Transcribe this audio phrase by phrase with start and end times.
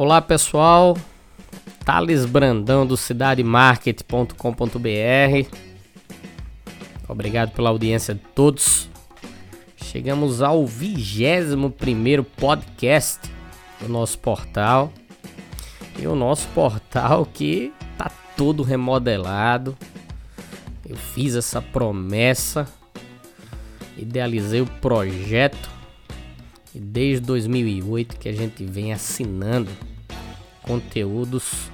[0.00, 0.96] Olá pessoal,
[1.84, 5.56] Thales Brandão do cidademarket.com.br.
[7.08, 8.88] Obrigado pela audiência de todos.
[9.76, 11.68] Chegamos ao 21
[12.36, 13.28] podcast
[13.80, 14.92] do nosso portal.
[15.98, 19.76] E o nosso portal que tá todo remodelado.
[20.88, 22.68] Eu fiz essa promessa,
[23.96, 25.76] idealizei o projeto
[26.78, 29.68] e desde 2008 que a gente vem assinando
[30.68, 31.70] conteúdos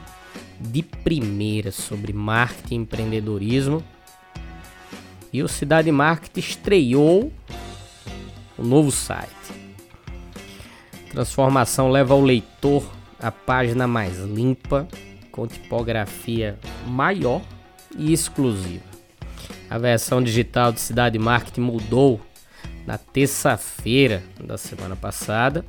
[0.61, 3.83] de primeira sobre marketing e empreendedorismo.
[5.33, 7.33] E o Cidade Marketing estreou
[8.57, 9.29] o novo site.
[11.11, 14.87] Transformação leva ao leitor a página mais limpa,
[15.33, 17.43] com tipografia maior
[17.97, 18.85] e exclusiva.
[19.69, 22.21] A versão digital de Cidade Marketing mudou
[22.87, 25.65] na terça-feira da semana passada.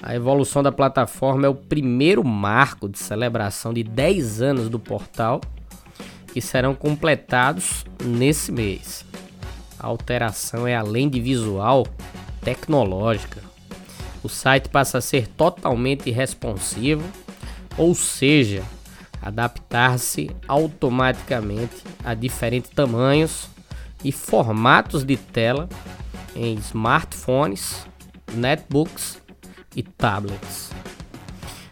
[0.00, 5.40] A evolução da plataforma é o primeiro marco de celebração de 10 anos do portal,
[6.32, 9.04] que serão completados nesse mês.
[9.78, 11.86] A alteração é além de visual,
[12.42, 13.42] tecnológica.
[14.22, 17.04] O site passa a ser totalmente responsivo,
[17.76, 18.62] ou seja,
[19.20, 23.48] adaptar-se automaticamente a diferentes tamanhos
[24.04, 25.68] e formatos de tela
[26.36, 27.86] em smartphones,
[28.32, 29.20] netbooks
[29.78, 30.72] e tablets.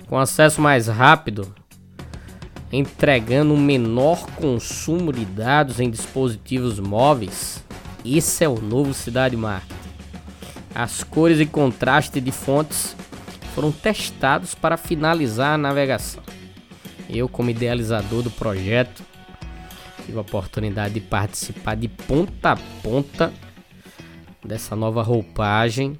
[0.06, 1.52] Com acesso mais rápido,
[2.72, 7.64] entregando um menor consumo de dados em dispositivos móveis,
[8.04, 9.74] esse é o novo Cidade Marketing.
[10.72, 12.94] As cores e contraste de fontes
[13.52, 16.22] foram testados para finalizar a navegação.
[17.10, 19.02] Eu, como idealizador do projeto,
[20.04, 23.32] tive a oportunidade de participar de ponta a ponta
[24.44, 25.98] dessa nova roupagem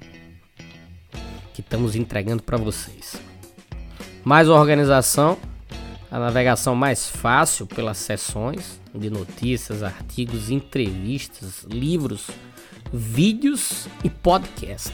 [1.57, 3.19] que estamos entregando para vocês.
[4.23, 5.39] Mais organização,
[6.11, 12.27] a navegação mais fácil pelas seções de notícias, artigos, entrevistas, livros,
[12.93, 14.93] vídeos e podcast.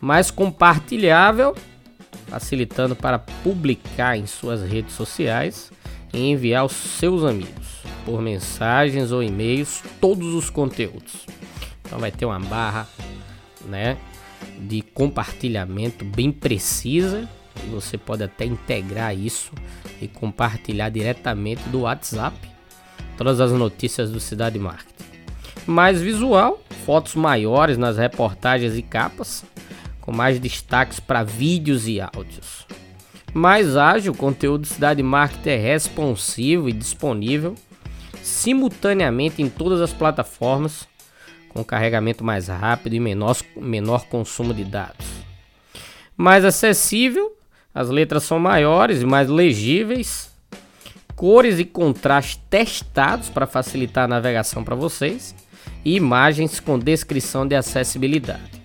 [0.00, 1.56] Mais compartilhável,
[2.28, 5.72] facilitando para publicar em suas redes sociais
[6.12, 11.26] e enviar aos seus amigos por mensagens ou e-mails todos os conteúdos.
[11.84, 12.88] Então vai ter uma barra,
[13.66, 13.98] né,
[14.60, 17.28] de compartilhamento bem precisa
[17.70, 19.52] você pode até integrar isso
[20.00, 22.36] e compartilhar diretamente do WhatsApp
[23.16, 25.04] todas as notícias do Cidade Marketing.
[25.66, 29.44] Mais visual, fotos maiores nas reportagens e capas,
[30.00, 32.66] com mais destaques para vídeos e áudios.
[33.32, 37.54] Mais ágil, o conteúdo do Cidade Marketing é responsivo e disponível
[38.22, 40.86] simultaneamente em todas as plataformas
[41.52, 45.06] com carregamento mais rápido e menor, menor consumo de dados.
[46.16, 47.36] Mais acessível,
[47.74, 50.30] as letras são maiores e mais legíveis,
[51.14, 55.34] cores e contrastes testados para facilitar a navegação para vocês
[55.84, 58.62] e imagens com descrição de acessibilidade.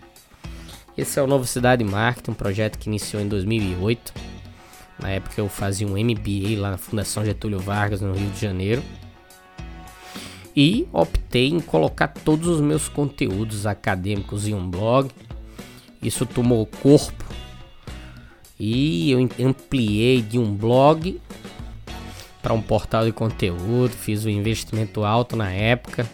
[0.97, 4.13] Esse é o Novo Cidade Marketing, um projeto que iniciou em 2008.
[4.99, 8.83] Na época eu fazia um MBA lá na Fundação Getúlio Vargas, no Rio de Janeiro
[10.57, 15.12] e optei em colocar todos os meus conteúdos acadêmicos em um blog.
[16.01, 17.23] Isso tomou corpo
[18.59, 21.22] e eu ampliei de um blog
[22.41, 23.91] para um portal de conteúdo.
[23.91, 26.09] Fiz um investimento alto na época,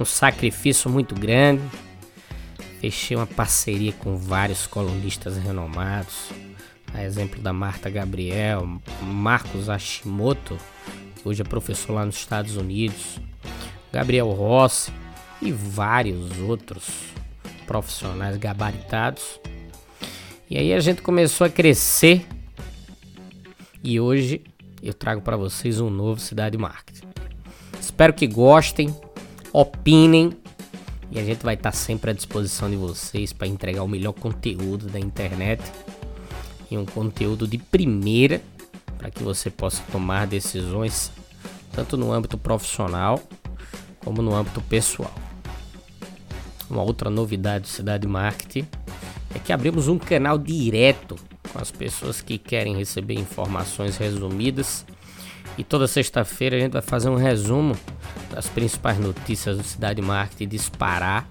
[0.00, 1.62] um sacrifício muito grande.
[2.80, 6.32] Fechei uma parceria com vários colunistas renomados,
[6.92, 10.58] a exemplo da Marta Gabriel, Marcos Hashimoto,
[11.14, 13.20] que hoje é professor lá nos Estados Unidos,
[13.92, 14.92] Gabriel Rossi
[15.40, 16.88] e vários outros
[17.66, 19.40] profissionais gabaritados.
[20.48, 22.26] E aí a gente começou a crescer
[23.82, 24.42] e hoje
[24.82, 27.06] eu trago para vocês um novo Cidade Marketing.
[27.80, 28.94] Espero que gostem,
[29.52, 30.32] opinem
[31.10, 34.86] e a gente vai estar sempre à disposição de vocês para entregar o melhor conteúdo
[34.86, 35.62] da internet
[36.70, 38.40] e um conteúdo de primeira
[38.98, 41.12] para que você possa tomar decisões
[41.72, 43.20] tanto no âmbito profissional
[44.06, 45.12] como no âmbito pessoal.
[46.70, 48.64] Uma outra novidade do Cidade Marketing
[49.34, 51.16] é que abrimos um canal direto
[51.52, 54.86] com as pessoas que querem receber informações resumidas.
[55.58, 57.76] E toda sexta-feira a gente vai fazer um resumo
[58.30, 61.28] das principais notícias do Cidade Marketing disparar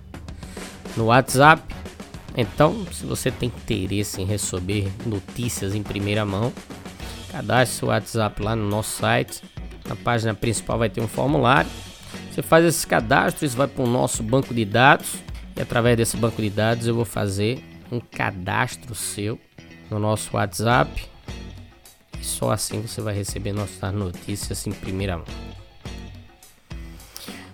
[0.97, 1.63] no WhatsApp.
[2.35, 6.51] Então, se você tem interesse em receber notícias em primeira mão,
[7.31, 9.41] cadastre seu WhatsApp lá no nosso site.
[9.87, 11.69] Na página principal vai ter um formulário.
[12.35, 15.15] Você faz esse cadastro, isso vai para o nosso banco de dados.
[15.55, 19.39] E através desse banco de dados eu vou fazer um cadastro seu
[19.89, 21.05] no nosso WhatsApp.
[22.19, 25.25] E só assim você vai receber nossas notícias em primeira mão.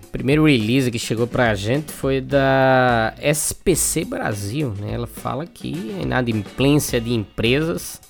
[0.03, 4.93] O primeiro release que chegou pra gente foi da SPC Brasil, né?
[4.93, 8.01] Ela fala que a inadimplência de empresas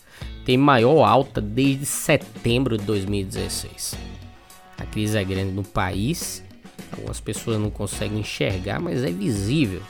[0.45, 3.93] tem maior alta desde setembro de 2016.
[4.77, 6.41] A crise é grande no país,
[6.91, 9.81] algumas pessoas não conseguem enxergar, mas é visível.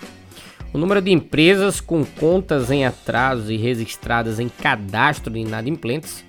[0.73, 6.23] O número de empresas com contas em atraso e registradas em cadastro de inadimplentes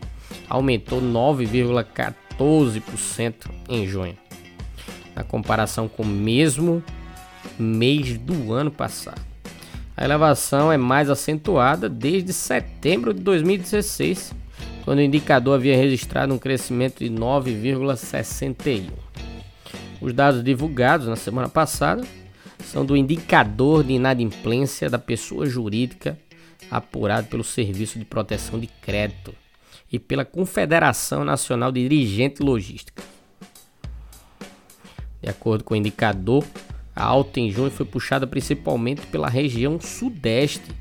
[0.48, 3.34] aumentou 9,14%
[3.68, 4.16] em junho,
[5.14, 6.82] na comparação com o mesmo
[7.58, 9.20] mês do ano passado.
[9.96, 14.34] A elevação é mais acentuada desde setembro de 2016,
[14.84, 19.01] quando o indicador havia registrado um crescimento de 9,61.
[20.02, 22.04] Os dados divulgados na semana passada
[22.64, 26.18] são do indicador de inadimplência da pessoa jurídica
[26.68, 29.32] apurado pelo Serviço de Proteção de Crédito
[29.92, 33.00] e pela Confederação Nacional de Dirigentes Logística.
[35.22, 36.44] De acordo com o indicador,
[36.96, 40.74] a alta em junho foi puxada principalmente pela região sudeste,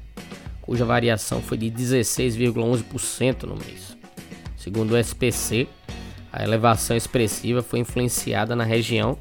[0.64, 3.96] cuja variação foi de 16,11% no mês.
[4.58, 5.68] Segundo o SPC,
[6.32, 9.18] a elevação expressiva foi influenciada na região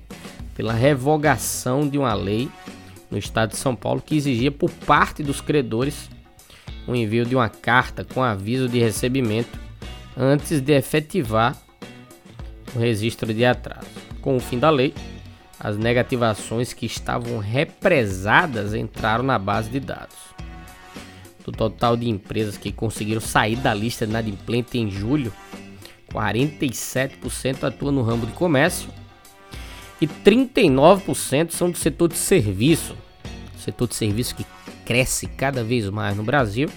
[0.54, 2.48] pela revogação de uma lei
[3.10, 6.08] no estado de São Paulo que exigia por parte dos credores
[6.86, 9.58] o envio de uma carta com aviso de recebimento
[10.16, 11.56] antes de efetivar
[12.74, 13.88] o registro de atraso.
[14.20, 14.94] Com o fim da lei,
[15.58, 20.16] as negativações que estavam represadas entraram na base de dados.
[21.44, 25.32] Do total de empresas que conseguiram sair da lista de inadimplente em julho,
[26.12, 28.90] 47% atuam no ramo de comércio
[30.00, 32.96] e 39% são do setor de serviço,
[33.58, 34.46] setor de serviço que
[34.84, 36.68] cresce cada vez mais no Brasil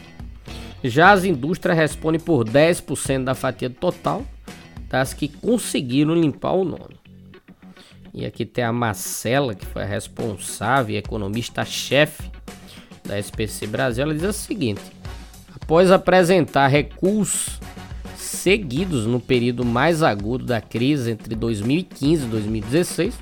[0.84, 4.26] já as indústrias respondem por 10% da fatia total
[4.90, 7.00] das que conseguiram limpar o nome.
[8.14, 12.30] E aqui tem a Marcela, que foi a responsável e economista-chefe
[13.04, 14.04] da SPC Brasil.
[14.04, 14.82] Ela diz o seguinte:
[15.56, 17.60] após apresentar recursos
[18.24, 23.16] seguidos no período mais agudo da crise entre 2015 e 2016,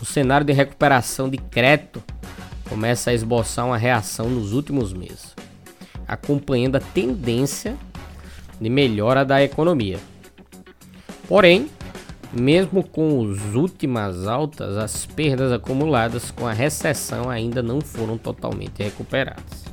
[0.00, 2.02] o cenário de recuperação de crédito
[2.68, 5.34] começa a esboçar uma reação nos últimos meses
[6.10, 7.76] acompanhando a tendência
[8.60, 9.98] de melhora da economia.
[11.28, 11.68] Porém,
[12.32, 18.82] mesmo com as últimas altas, as perdas acumuladas com a recessão ainda não foram totalmente
[18.82, 19.64] recuperadas.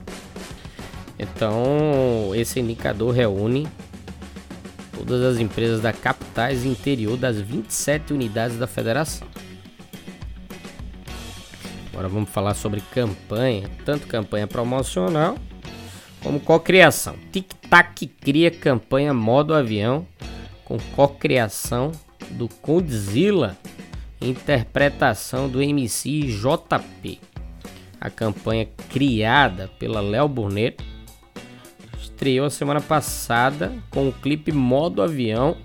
[1.17, 3.67] Então, esse indicador reúne
[4.97, 9.27] todas as empresas da capitais e interior das 27 unidades da federação.
[11.91, 15.37] Agora vamos falar sobre campanha, tanto campanha promocional
[16.21, 17.15] como co-criação.
[17.31, 20.05] Tic Tac cria campanha modo avião
[20.65, 21.91] com co-criação
[22.31, 23.57] do Condzilla
[24.21, 27.19] interpretação do MC JP.
[27.99, 30.77] A campanha criada pela Léo Burnet
[32.17, 35.55] estreou a semana passada com o clipe modo avião,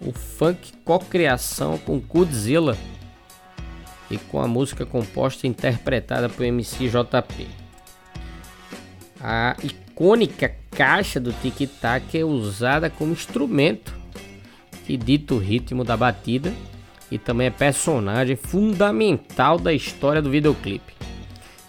[0.00, 2.78] o funk co-criação com Godzilla
[4.08, 7.48] e com a música composta e interpretada por MC JP.
[9.20, 13.92] A icônica caixa do tic-tac é usada como instrumento
[14.86, 16.52] que dita o ritmo da batida
[17.10, 21.01] e também é personagem fundamental da história do videoclipe.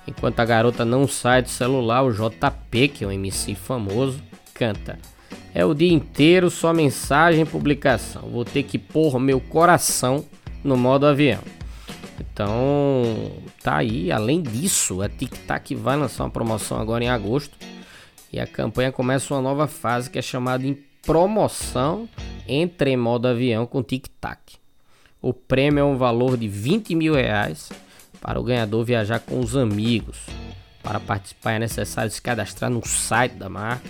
[0.07, 4.21] Enquanto a garota não sai do celular, o JP, que é um MC famoso,
[4.53, 4.99] canta:
[5.53, 8.23] É o dia inteiro só mensagem e publicação.
[8.29, 10.25] Vou ter que pôr meu coração
[10.63, 11.41] no modo avião.
[12.19, 13.31] Então,
[13.61, 14.11] tá aí.
[14.11, 17.57] Além disso, a Tic Tac vai lançar uma promoção agora em agosto.
[18.31, 22.09] E a campanha começa uma nova fase que é chamada em promoção
[22.47, 24.39] entre em modo avião com Tic Tac.
[25.21, 27.69] O prêmio é um valor de 20 mil reais
[28.23, 30.17] para o ganhador viajar com os amigos.
[30.81, 33.83] Para participar é necessário se cadastrar no site da marca,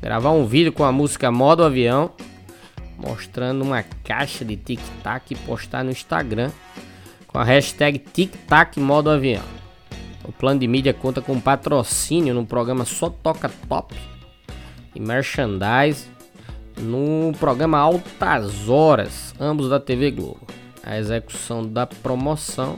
[0.00, 2.12] gravar um vídeo com a música Modo Avião,
[2.96, 6.52] mostrando uma caixa de Tic Tac e postar no Instagram
[7.26, 9.44] com a hashtag TicTac Modo Avião.
[10.24, 13.94] O plano de mídia conta com patrocínio no programa Só Toca Top
[14.94, 16.06] e merchandise
[16.76, 20.46] no programa Altas Horas, ambos da TV Globo.
[20.82, 22.76] A execução da promoção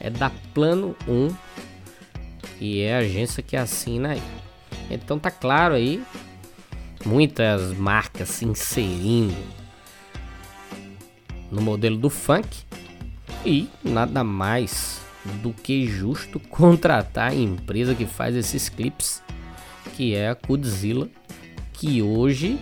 [0.00, 1.34] é da Plano 1
[2.60, 4.22] e é a agência que assina aí.
[4.90, 6.02] Então tá claro aí,
[7.04, 9.36] muitas marcas se inserindo
[11.50, 12.64] no modelo do funk
[13.44, 15.00] e nada mais
[15.42, 19.22] do que justo contratar a empresa que faz esses clipes,
[19.96, 21.08] que é a Kudzilla,
[21.72, 22.58] que hoje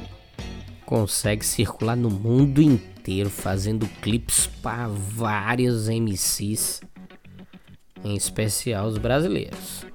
[0.84, 6.80] consegue circular no mundo inteiro fazendo clipes para vários MCs,
[8.04, 9.86] em especial os brasileiros.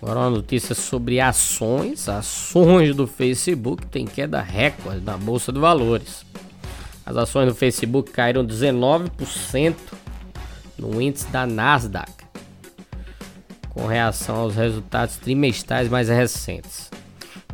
[0.00, 2.08] Agora uma notícia sobre ações.
[2.08, 6.24] Ações do Facebook tem queda recorde na Bolsa de Valores.
[7.04, 9.74] As ações do Facebook caíram 19%
[10.78, 12.12] no índice da Nasdaq,
[13.70, 16.90] com reação aos resultados trimestrais mais recentes,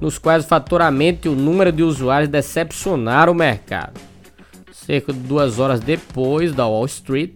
[0.01, 4.01] nos quais o faturamento e o número de usuários decepcionaram o mercado.
[4.73, 7.33] Cerca de duas horas depois da Wall Street,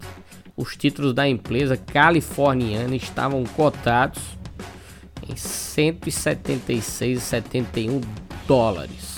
[0.56, 4.22] os títulos da empresa californiana estavam cotados
[5.28, 8.02] em 176,71
[8.46, 9.16] dólares.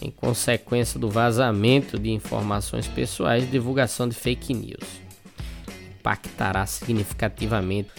[0.00, 5.00] em consequência do vazamento de informações pessoais e divulgação de fake news.
[5.98, 7.90] Impactará significativamente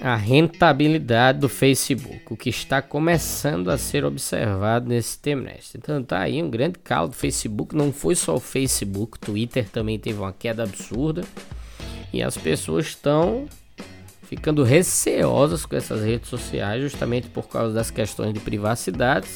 [0.00, 5.78] a rentabilidade do Facebook, o que está começando a ser observado nesse trimestre.
[5.82, 9.98] Então tá aí um grande caldo do Facebook, não foi só o Facebook, Twitter também
[9.98, 11.24] teve uma queda absurda
[12.12, 13.46] e as pessoas estão
[14.22, 19.28] ficando receosas com essas redes sociais justamente por causa das questões de privacidade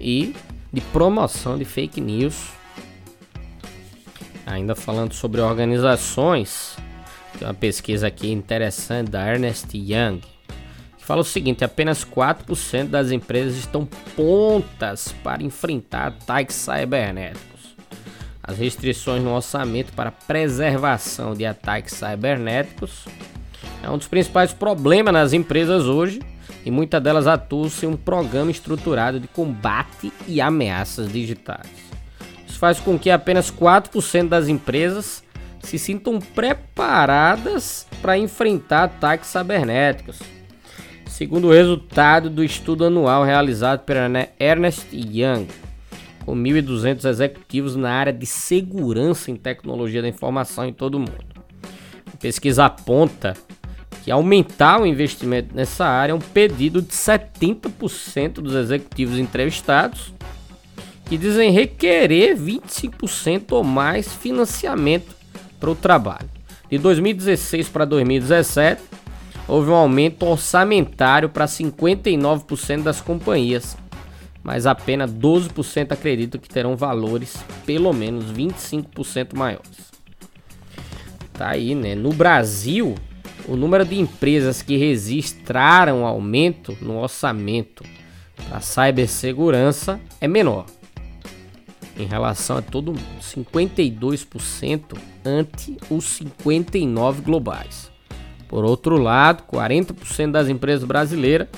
[0.00, 0.34] e
[0.72, 2.50] de promoção de fake news.
[4.46, 6.76] Ainda falando sobre organizações,
[7.44, 10.20] uma pesquisa aqui interessante da Ernest Young
[11.00, 17.50] que fala o seguinte: apenas 4% das empresas estão prontas para enfrentar ataques cibernéticos.
[18.42, 23.06] As restrições no orçamento para preservação de ataques cibernéticos
[23.82, 26.20] é um dos principais problemas nas empresas hoje
[26.64, 31.68] e muitas delas atuam sem um programa estruturado de combate e ameaças digitais.
[32.46, 35.22] Isso faz com que apenas 4% das empresas
[35.62, 40.18] se sintam preparadas para enfrentar ataques cibernéticos.
[41.06, 45.46] Segundo o resultado do estudo anual realizado pela Ernest Young,
[46.24, 51.44] com 1.200 executivos na área de segurança em tecnologia da informação em todo o mundo.
[52.12, 53.36] A pesquisa aponta
[54.02, 60.14] que aumentar o investimento nessa área é um pedido de 70% dos executivos entrevistados
[61.04, 65.19] que dizem requerer 25% ou mais financiamento
[65.60, 66.28] para o trabalho.
[66.70, 68.80] De 2016 para 2017,
[69.46, 73.76] houve um aumento orçamentário para 59% das companhias,
[74.42, 77.36] mas apenas 12% acreditam que terão valores
[77.66, 79.90] pelo menos 25% maiores.
[81.34, 81.94] Tá aí, né?
[81.94, 82.94] No Brasil,
[83.46, 87.84] o número de empresas que registraram aumento no orçamento
[88.48, 90.66] para cibersegurança é menor
[92.02, 97.90] em relação a todo mundo, 52% ante os 59 globais.
[98.48, 101.48] Por outro lado, 40% das empresas brasileiras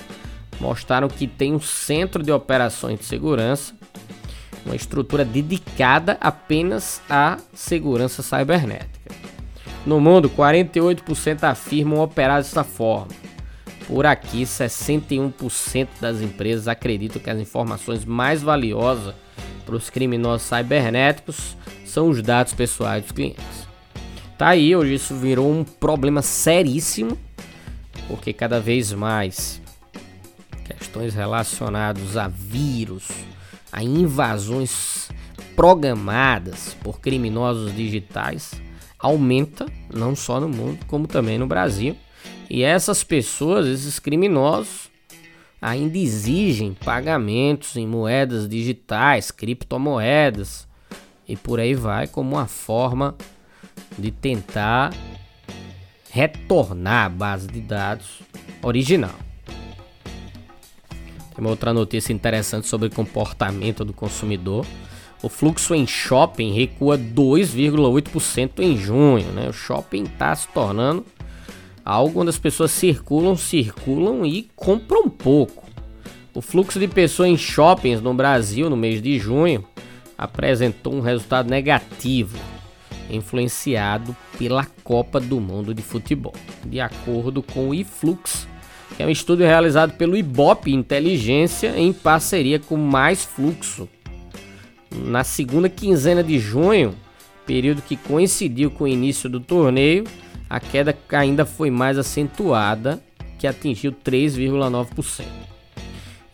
[0.60, 3.74] mostraram que tem um centro de operações de segurança,
[4.64, 9.10] uma estrutura dedicada apenas à segurança cibernética.
[9.84, 13.08] No mundo, 48% afirmam operar dessa forma.
[13.88, 19.14] Por aqui, 61% das empresas acreditam que as informações mais valiosas
[19.72, 23.66] para os criminosos cibernéticos são os dados pessoais dos clientes.
[24.36, 27.16] Tá aí, hoje isso virou um problema seríssimo,
[28.06, 29.62] porque cada vez mais
[30.62, 33.08] questões relacionadas a vírus,
[33.72, 35.08] a invasões
[35.56, 38.52] programadas por criminosos digitais
[38.98, 41.96] aumenta não só no mundo, como também no Brasil.
[42.50, 44.90] E essas pessoas, esses criminosos,
[45.62, 50.66] ainda exigem pagamentos em moedas digitais, criptomoedas
[51.28, 53.14] e por aí vai, como uma forma
[53.96, 54.92] de tentar
[56.10, 58.20] retornar a base de dados
[58.60, 59.14] original.
[61.34, 64.66] Tem uma outra notícia interessante sobre o comportamento do consumidor.
[65.22, 69.30] O fluxo em shopping recua 2,8% em junho.
[69.32, 69.48] Né?
[69.48, 71.06] O shopping está se tornando
[71.84, 75.64] algo onde as pessoas circulam, circulam e compram pouco.
[76.34, 79.64] O fluxo de pessoas em shoppings no Brasil no mês de junho
[80.16, 82.38] apresentou um resultado negativo,
[83.10, 86.34] influenciado pela Copa do Mundo de Futebol.
[86.64, 88.48] De acordo com o iFlux,
[88.96, 93.88] que é um estudo realizado pelo Ibope Inteligência em parceria com Mais Fluxo.
[94.90, 96.94] Na segunda quinzena de junho,
[97.46, 100.04] período que coincidiu com o início do torneio,
[100.52, 103.02] a queda ainda foi mais acentuada,
[103.38, 105.24] que atingiu 3,9%.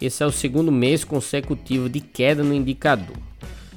[0.03, 3.17] Esse é o segundo mês consecutivo de queda no indicador.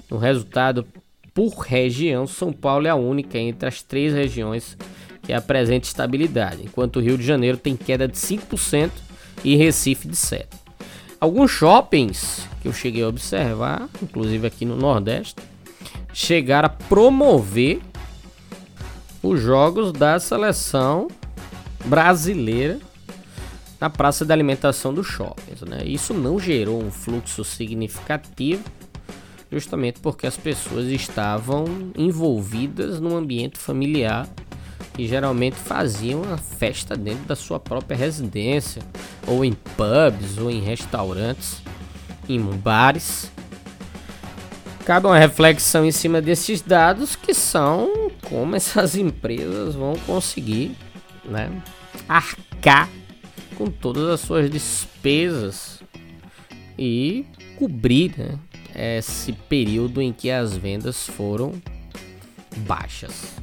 [0.10, 0.84] No resultado
[1.32, 4.76] por região, São Paulo é a única entre as três regiões
[5.22, 8.90] que apresenta estabilidade, enquanto o Rio de Janeiro tem queda de 5%
[9.44, 10.48] e Recife de 7%.
[11.20, 15.36] Alguns shoppings que eu cheguei a observar, inclusive aqui no Nordeste,
[16.12, 17.80] chegaram a promover
[19.22, 21.08] os jogos da seleção
[21.86, 22.80] brasileira
[23.80, 25.62] na praça de alimentação dos shoppings.
[25.62, 25.84] Né?
[25.86, 28.64] Isso não gerou um fluxo significativo,
[29.52, 31.66] justamente porque as pessoas estavam
[31.98, 34.28] envolvidas num ambiente familiar
[34.98, 38.82] e geralmente faziam a festa dentro da sua própria residência,
[39.26, 41.62] ou em pubs, ou em restaurantes,
[42.28, 43.32] em bares
[44.82, 48.01] cabe uma reflexão em cima desses dados que são
[48.32, 50.72] como essas empresas vão conseguir
[51.26, 51.52] né,
[52.08, 52.90] arcar
[53.56, 55.84] com todas as suas despesas
[56.80, 57.26] e
[57.58, 58.40] cobrir né,
[58.98, 61.62] esse período em que as vendas foram
[62.60, 63.36] baixas.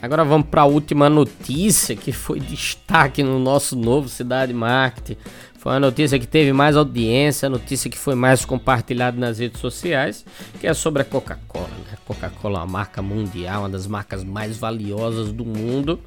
[0.00, 5.20] Agora vamos para a última notícia que foi destaque no nosso novo Cidade Marketing
[5.68, 9.60] foi a notícia que teve mais audiência, a notícia que foi mais compartilhada nas redes
[9.60, 10.24] sociais,
[10.58, 11.68] que é sobre a Coca-Cola.
[11.68, 11.98] Né?
[12.06, 16.00] Coca-Cola é uma marca mundial, uma das marcas mais valiosas do mundo.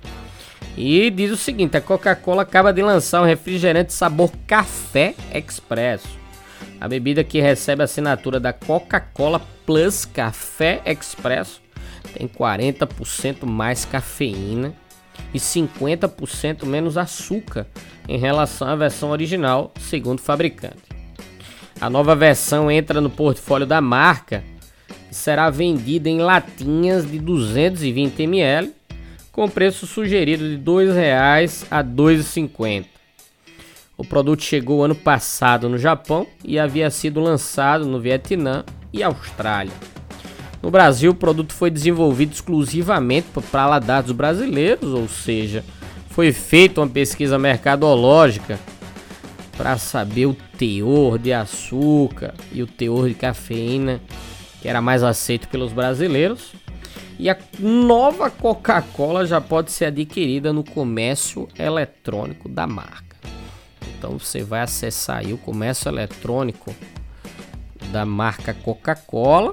[0.76, 6.10] E diz o seguinte: a Coca-Cola acaba de lançar um refrigerante sabor café expresso.
[6.80, 11.62] A bebida que recebe a assinatura da Coca-Cola Plus Café Expresso
[12.16, 14.74] tem 40% mais cafeína
[15.34, 17.68] e 50% menos açúcar
[18.08, 20.92] em relação à versão original, segundo o fabricante.
[21.80, 24.44] A nova versão entra no portfólio da marca
[25.10, 28.72] e será vendida em latinhas de 220 ml,
[29.32, 32.86] com preço sugerido de R$ 2,00 a R$ 2,50.
[33.98, 39.74] O produto chegou ano passado no Japão e havia sido lançado no Vietnã e Austrália.
[40.62, 45.64] No Brasil, o produto foi desenvolvido exclusivamente para ladados brasileiros, ou seja,
[46.10, 48.60] foi feita uma pesquisa mercadológica
[49.58, 54.00] para saber o teor de açúcar e o teor de cafeína
[54.62, 56.54] que era mais aceito pelos brasileiros.
[57.18, 63.18] E a nova Coca-Cola já pode ser adquirida no comércio eletrônico da marca.
[63.98, 66.74] Então você vai acessar aí o comércio eletrônico
[67.92, 69.52] da marca Coca-Cola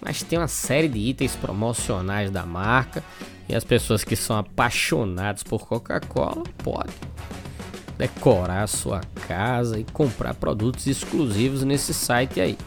[0.01, 3.03] mas tem uma série de itens promocionais da marca.
[3.47, 6.95] E as pessoas que são apaixonadas por Coca-Cola podem
[7.95, 12.57] decorar a sua casa e comprar produtos exclusivos nesse site aí.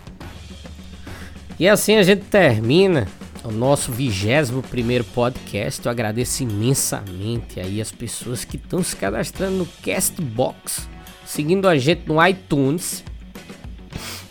[1.58, 3.08] E assim a gente termina
[3.44, 5.84] o nosso 21 primeiro podcast.
[5.84, 10.88] Eu agradeço imensamente aí as pessoas que estão se cadastrando no Castbox,
[11.26, 13.04] seguindo a gente no iTunes.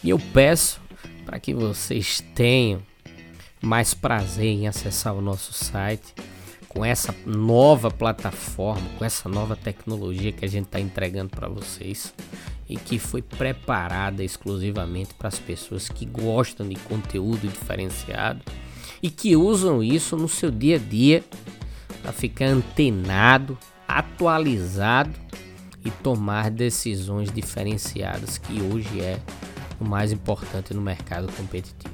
[0.04, 0.82] E eu peço
[1.26, 2.82] para que vocês tenham
[3.62, 6.14] mais prazer em acessar o nosso site
[6.68, 12.14] com essa nova plataforma, com essa nova tecnologia que a gente está entregando para vocês
[12.68, 18.42] e que foi preparada exclusivamente para as pessoas que gostam de conteúdo diferenciado
[19.02, 21.24] e que usam isso no seu dia a dia
[22.02, 25.12] para ficar antenado, atualizado
[25.84, 29.20] e tomar decisões diferenciadas, que hoje é
[29.80, 31.94] o mais importante no mercado competitivo.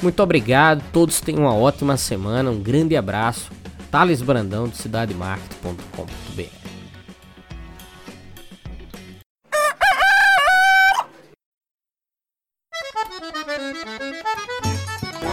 [0.00, 3.50] Muito obrigado, todos tenham uma ótima semana, um grande abraço.
[3.90, 6.77] Thales Brandão, de cidademarket.com.br.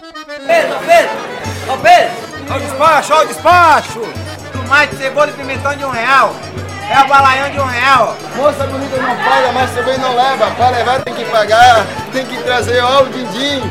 [0.00, 1.72] Pedro, Pedro!
[1.72, 2.10] Ô Pedro!
[2.50, 4.00] Ó o despacho, ó o despacho!
[4.52, 6.34] Tomate, cebola e pimentão de um real.
[6.90, 8.16] É o balaião de um real.
[8.34, 10.50] Moça bonita não paga, mas também não leva.
[10.50, 13.70] Para levar tem que pagar, tem que trazer ó o din-din.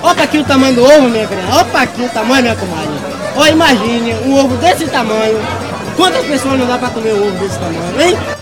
[0.00, 1.60] Opa aqui o tamanho do ovo, minha filha.
[1.60, 2.94] Opa aqui o tamanho, minha comadre.
[3.36, 5.38] Ó, imagine um ovo desse tamanho.
[5.96, 8.41] Quantas pessoas não dá pra comer um ovo desse tamanho, hein?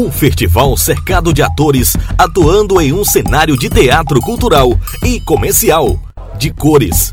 [0.00, 6.00] Um festival cercado de atores atuando em um cenário de teatro cultural e comercial.
[6.38, 7.12] De cores,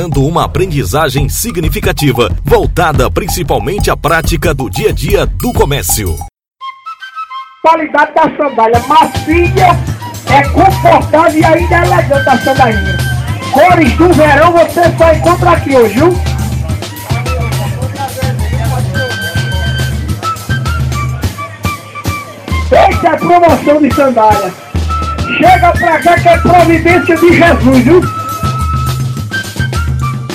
[0.05, 6.15] uma aprendizagem significativa voltada principalmente à prática do dia a dia do comércio.
[7.61, 9.67] Qualidade da sandália macia,
[10.27, 12.97] é confortável e ainda é elegante a sandalinha.
[13.51, 16.13] Cores do verão você só encontra aqui hoje, viu?
[22.71, 24.53] Essa é promoção de sandália.
[25.37, 28.20] Chega pra cá que é providência de Jesus, viu?